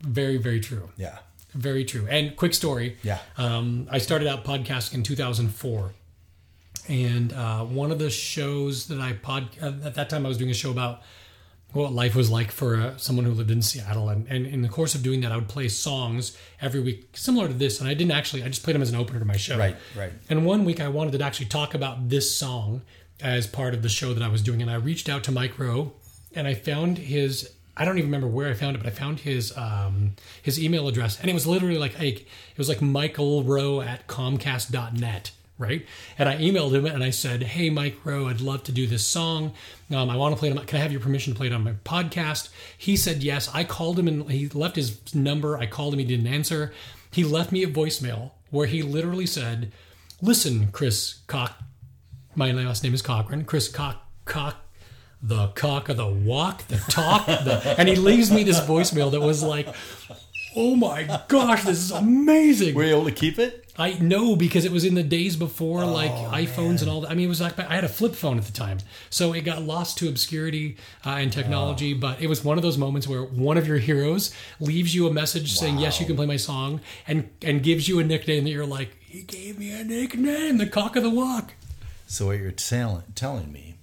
Very, 0.00 0.36
very 0.38 0.60
true. 0.60 0.90
Yeah, 0.96 1.18
Very 1.54 1.84
true. 1.84 2.06
And 2.08 2.34
quick 2.36 2.54
story. 2.54 2.96
Yeah. 3.02 3.18
Um, 3.36 3.86
I 3.90 3.98
started 3.98 4.28
out 4.28 4.44
podcasting 4.44 4.94
in 4.94 5.02
2004. 5.02 5.92
And 6.88 7.32
uh, 7.34 7.64
one 7.64 7.90
of 7.92 7.98
the 7.98 8.08
shows 8.10 8.86
that 8.86 8.98
I 9.00 9.12
pod 9.12 9.48
uh, 9.60 9.72
at 9.84 9.94
that 9.96 10.08
time 10.08 10.24
I 10.24 10.28
was 10.28 10.38
doing 10.38 10.50
a 10.50 10.54
show 10.54 10.70
about 10.70 11.02
what 11.72 11.92
life 11.92 12.14
was 12.14 12.30
like 12.30 12.50
for 12.50 12.76
uh, 12.76 12.96
someone 12.96 13.26
who 13.26 13.32
lived 13.32 13.50
in 13.50 13.60
Seattle, 13.60 14.08
and, 14.08 14.26
and 14.28 14.46
in 14.46 14.62
the 14.62 14.68
course 14.68 14.94
of 14.94 15.02
doing 15.02 15.20
that, 15.20 15.32
I 15.32 15.36
would 15.36 15.48
play 15.48 15.68
songs 15.68 16.36
every 16.60 16.80
week 16.80 17.10
similar 17.16 17.46
to 17.48 17.54
this, 17.54 17.80
and 17.80 17.88
I 17.88 17.94
didn't 17.94 18.12
actually 18.12 18.42
I 18.42 18.48
just 18.48 18.62
played 18.62 18.74
them 18.74 18.82
as 18.82 18.90
an 18.90 18.96
opener 18.96 19.18
to 19.18 19.24
my 19.24 19.36
show. 19.36 19.58
Right, 19.58 19.76
right. 19.96 20.12
And 20.30 20.46
one 20.46 20.64
week 20.64 20.80
I 20.80 20.88
wanted 20.88 21.18
to 21.18 21.24
actually 21.24 21.46
talk 21.46 21.74
about 21.74 22.08
this 22.08 22.34
song 22.34 22.82
as 23.20 23.46
part 23.46 23.74
of 23.74 23.82
the 23.82 23.88
show 23.88 24.14
that 24.14 24.22
I 24.22 24.28
was 24.28 24.42
doing, 24.42 24.62
and 24.62 24.70
I 24.70 24.76
reached 24.76 25.08
out 25.08 25.24
to 25.24 25.32
Mike 25.32 25.58
Roe, 25.58 25.92
and 26.34 26.46
I 26.46 26.54
found 26.54 26.98
his. 26.98 27.52
I 27.76 27.84
don't 27.84 27.96
even 27.98 28.10
remember 28.10 28.26
where 28.26 28.50
I 28.50 28.54
found 28.54 28.74
it, 28.74 28.82
but 28.82 28.88
I 28.88 28.94
found 28.94 29.20
his 29.20 29.56
um, 29.56 30.16
his 30.42 30.62
email 30.62 30.88
address, 30.88 31.20
and 31.20 31.30
it 31.30 31.34
was 31.34 31.46
literally 31.46 31.78
like, 31.78 31.94
hey, 31.94 32.08
it 32.08 32.58
was 32.58 32.68
like 32.68 32.80
Michael 32.80 33.44
Roe 33.44 33.80
at 33.82 34.08
Comcast.net, 34.08 35.30
right? 35.58 35.84
And 36.18 36.28
I 36.28 36.36
emailed 36.36 36.72
him 36.72 36.86
and 36.86 37.02
I 37.02 37.10
said, 37.10 37.42
hey, 37.42 37.68
Mike 37.68 37.98
Roe, 38.04 38.28
I'd 38.28 38.40
love 38.40 38.62
to 38.64 38.72
do 38.72 38.86
this 38.86 39.06
song. 39.06 39.52
Um, 39.90 40.08
I 40.08 40.16
want 40.16 40.34
to 40.34 40.38
play 40.38 40.50
it. 40.50 40.56
On, 40.56 40.64
can 40.64 40.78
I 40.78 40.82
have 40.82 40.92
your 40.92 41.00
permission 41.00 41.32
to 41.32 41.36
play 41.36 41.48
it 41.48 41.52
on 41.52 41.64
my 41.64 41.72
podcast? 41.84 42.48
He 42.76 42.96
said 42.96 43.22
yes. 43.22 43.50
I 43.52 43.64
called 43.64 43.98
him 43.98 44.08
and 44.08 44.30
he 44.30 44.48
left 44.48 44.76
his 44.76 45.14
number. 45.14 45.58
I 45.58 45.66
called 45.66 45.92
him. 45.92 45.98
He 45.98 46.04
didn't 46.06 46.28
answer. 46.28 46.72
He 47.10 47.24
left 47.24 47.52
me 47.52 47.62
a 47.64 47.68
voicemail 47.68 48.30
where 48.50 48.66
he 48.66 48.82
literally 48.82 49.26
said, 49.26 49.72
listen, 50.22 50.68
Chris 50.72 51.20
Cock, 51.26 51.60
my 52.34 52.52
last 52.52 52.84
name 52.84 52.94
is 52.94 53.02
Cochran, 53.02 53.44
Chris 53.44 53.68
Cock, 53.68 54.06
Cock, 54.24 54.56
the 55.22 55.48
cock 55.48 55.88
of 55.88 55.96
the 55.96 56.06
walk, 56.06 56.66
the 56.68 56.76
talk, 56.76 57.26
the, 57.26 57.74
and 57.78 57.88
he 57.88 57.96
leaves 57.96 58.30
me 58.30 58.44
this 58.44 58.60
voicemail 58.60 59.10
that 59.10 59.20
was 59.20 59.42
like, 59.42 59.68
oh 60.54 60.76
my 60.76 61.22
gosh, 61.28 61.64
this 61.64 61.78
is 61.78 61.90
amazing. 61.90 62.74
were 62.74 62.84
you 62.84 62.94
able 62.94 63.04
to 63.04 63.12
keep 63.12 63.38
it? 63.38 63.67
I 63.80 63.92
know 63.92 64.34
because 64.34 64.64
it 64.64 64.72
was 64.72 64.84
in 64.84 64.94
the 64.96 65.04
days 65.04 65.36
before 65.36 65.84
like 65.84 66.10
Oh, 66.10 66.30
iPhones 66.32 66.80
and 66.82 66.90
all 66.90 67.02
that. 67.02 67.10
I 67.10 67.14
mean, 67.14 67.26
it 67.26 67.28
was 67.28 67.40
like 67.40 67.56
I 67.60 67.74
had 67.76 67.84
a 67.84 67.88
flip 67.88 68.16
phone 68.16 68.36
at 68.36 68.44
the 68.44 68.52
time, 68.52 68.78
so 69.08 69.32
it 69.32 69.42
got 69.42 69.62
lost 69.62 69.98
to 69.98 70.08
obscurity 70.08 70.76
uh, 71.06 71.10
and 71.10 71.32
technology. 71.32 71.94
Oh. 71.94 71.98
But 71.98 72.20
it 72.20 72.26
was 72.26 72.42
one 72.44 72.58
of 72.58 72.62
those 72.62 72.76
moments 72.76 73.06
where 73.06 73.22
one 73.22 73.56
of 73.56 73.68
your 73.68 73.78
heroes 73.78 74.34
leaves 74.58 74.96
you 74.96 75.06
a 75.06 75.12
message 75.12 75.52
saying, 75.52 75.78
"Yes, 75.78 76.00
you 76.00 76.06
can 76.06 76.16
play 76.16 76.26
my 76.26 76.36
song," 76.36 76.80
and 77.06 77.30
and 77.40 77.62
gives 77.62 77.86
you 77.86 78.00
a 78.00 78.04
nickname 78.04 78.42
that 78.44 78.50
you're 78.50 78.66
like, 78.66 78.96
"He 78.98 79.22
gave 79.22 79.60
me 79.60 79.70
a 79.70 79.84
nickname, 79.84 80.58
the 80.58 80.66
cock 80.66 80.96
of 80.96 81.04
the 81.04 81.10
walk." 81.10 81.54
So 82.08 82.26
what 82.26 82.38
you're 82.38 82.50
tell- 82.50 83.04
telling 83.14 83.52
me 83.52 83.76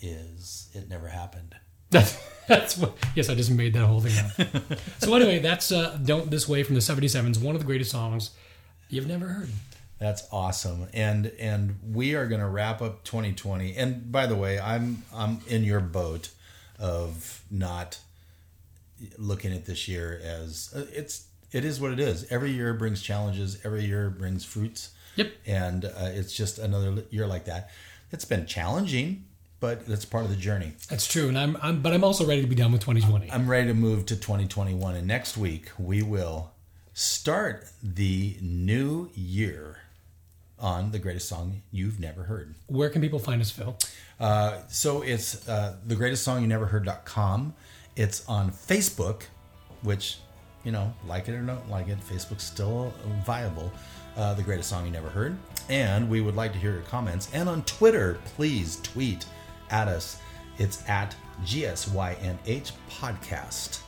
is 0.00 0.68
it 0.74 0.88
never 0.88 1.08
happened. 1.08 1.56
That's 1.90 2.16
that's 2.46 2.78
what. 2.78 2.96
Yes, 3.16 3.28
I 3.28 3.34
just 3.34 3.50
made 3.50 3.74
that 3.74 3.84
whole 3.84 4.00
thing 4.00 4.16
up. 4.16 4.78
so 4.98 5.12
anyway, 5.14 5.40
that's 5.40 5.72
uh, 5.72 5.98
"Don't 6.04 6.30
This 6.30 6.48
Way" 6.48 6.62
from 6.62 6.76
the 6.76 6.80
'77s, 6.80 7.42
one 7.42 7.56
of 7.56 7.60
the 7.60 7.66
greatest 7.66 7.90
songs 7.90 8.30
you've 8.90 9.06
never 9.06 9.26
heard. 9.26 9.48
That's 9.98 10.26
awesome. 10.32 10.88
And 10.94 11.26
and 11.38 11.78
we 11.92 12.14
are 12.14 12.26
going 12.26 12.40
to 12.40 12.48
wrap 12.48 12.80
up 12.80 13.04
2020. 13.04 13.76
And 13.76 14.10
by 14.10 14.26
the 14.26 14.36
way, 14.36 14.58
I'm 14.58 15.04
I'm 15.14 15.40
in 15.46 15.62
your 15.62 15.80
boat 15.80 16.30
of 16.78 17.42
not 17.50 17.98
looking 19.18 19.52
at 19.52 19.66
this 19.66 19.88
year 19.88 20.20
as 20.22 20.72
uh, 20.74 20.86
it's 20.92 21.26
it 21.52 21.64
is 21.64 21.80
what 21.80 21.92
it 21.92 22.00
is. 22.00 22.26
Every 22.30 22.50
year 22.50 22.72
brings 22.72 23.02
challenges, 23.02 23.58
every 23.64 23.84
year 23.84 24.08
brings 24.08 24.44
fruits. 24.44 24.90
Yep. 25.16 25.32
And 25.46 25.84
uh, 25.84 25.90
it's 26.12 26.34
just 26.34 26.58
another 26.58 27.04
year 27.10 27.26
like 27.26 27.44
that. 27.44 27.70
It's 28.12 28.24
been 28.24 28.46
challenging, 28.46 29.26
but 29.58 29.82
it's 29.86 30.04
part 30.04 30.24
of 30.24 30.30
the 30.30 30.36
journey. 30.36 30.72
That's 30.88 31.06
true, 31.06 31.28
and 31.28 31.38
I'm, 31.38 31.56
I'm 31.62 31.82
but 31.82 31.92
I'm 31.92 32.04
also 32.04 32.26
ready 32.26 32.40
to 32.40 32.46
be 32.46 32.54
done 32.54 32.72
with 32.72 32.80
2020. 32.80 33.30
I'm 33.30 33.48
ready 33.48 33.68
to 33.68 33.74
move 33.74 34.06
to 34.06 34.16
2021 34.16 34.96
and 34.96 35.06
next 35.06 35.36
week 35.36 35.70
we 35.78 36.02
will 36.02 36.52
start 37.00 37.66
the 37.82 38.36
new 38.42 39.08
year 39.14 39.78
on 40.58 40.90
the 40.90 40.98
greatest 40.98 41.26
song 41.26 41.62
you've 41.72 41.98
never 41.98 42.24
heard. 42.24 42.54
Where 42.66 42.90
can 42.90 43.00
people 43.00 43.18
find 43.18 43.40
us, 43.40 43.50
Phil? 43.50 43.74
Uh, 44.20 44.58
so 44.68 45.00
it's 45.00 45.48
uh, 45.48 45.76
the 45.86 45.96
greatest 45.96 46.22
song 46.22 46.42
you 46.42 46.46
never 46.46 46.66
heard.com. 46.66 47.54
It's 47.96 48.28
on 48.28 48.50
Facebook, 48.50 49.22
which, 49.80 50.18
you 50.62 50.72
know, 50.72 50.92
like 51.06 51.26
it 51.28 51.34
or 51.34 51.40
not 51.40 51.70
like 51.70 51.88
it, 51.88 51.98
Facebook's 52.00 52.44
still 52.44 52.92
viable. 53.24 53.72
Uh, 54.14 54.34
the 54.34 54.42
greatest 54.42 54.68
song 54.68 54.84
you 54.84 54.92
never 54.92 55.08
heard. 55.08 55.38
And 55.70 56.10
we 56.10 56.20
would 56.20 56.36
like 56.36 56.52
to 56.52 56.58
hear 56.58 56.72
your 56.72 56.82
comments. 56.82 57.30
And 57.32 57.48
on 57.48 57.62
Twitter, 57.62 58.18
please 58.36 58.78
tweet 58.82 59.24
at 59.70 59.88
us. 59.88 60.18
It's 60.58 60.86
at 60.86 61.16
GSYNH 61.46 62.72
Podcast, 62.90 63.78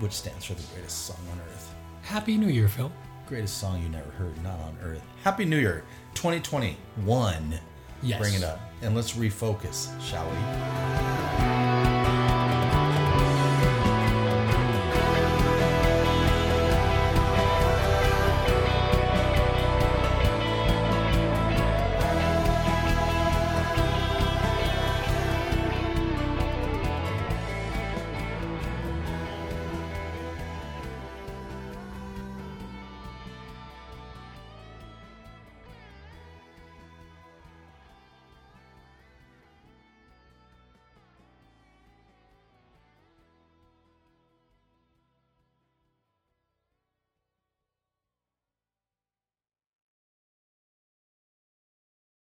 which 0.00 0.14
stands 0.14 0.46
for 0.46 0.54
the 0.54 0.62
greatest 0.74 1.06
song 1.06 1.18
on 1.30 1.38
earth. 1.38 1.67
Happy 2.08 2.38
New 2.38 2.48
Year, 2.48 2.68
Phil. 2.68 2.90
Greatest 3.26 3.58
song 3.58 3.82
you 3.82 3.88
never 3.90 4.08
heard, 4.12 4.42
not 4.42 4.58
on 4.60 4.78
earth. 4.82 5.02
Happy 5.24 5.44
New 5.44 5.58
Year 5.58 5.84
2021. 6.14 7.60
Yes. 8.02 8.18
Bring 8.18 8.32
it 8.32 8.42
up. 8.42 8.58
And 8.80 8.94
let's 8.96 9.12
refocus, 9.12 9.90
shall 10.00 10.26
we? 10.30 11.57